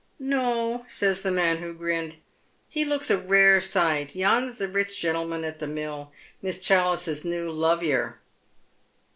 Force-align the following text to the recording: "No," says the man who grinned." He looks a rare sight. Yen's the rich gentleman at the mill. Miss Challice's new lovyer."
"No," 0.35 0.83
says 0.89 1.21
the 1.21 1.29
man 1.29 1.57
who 1.57 1.75
grinned." 1.75 2.15
He 2.69 2.83
looks 2.83 3.11
a 3.11 3.19
rare 3.19 3.61
sight. 3.61 4.15
Yen's 4.15 4.57
the 4.57 4.67
rich 4.67 4.99
gentleman 4.99 5.43
at 5.43 5.59
the 5.59 5.67
mill. 5.67 6.11
Miss 6.41 6.59
Challice's 6.59 7.23
new 7.23 7.51
lovyer." 7.51 8.17